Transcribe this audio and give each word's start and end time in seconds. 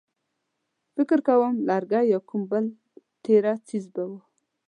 فکر 0.93 1.19
کوم 1.27 1.53
لرګی 1.67 2.01
يا 2.11 2.19
کوم 2.29 2.41
بل 2.51 2.65
تېره 3.23 3.53
څيز 3.67 3.85
به 3.93 4.03
و. 4.09 4.11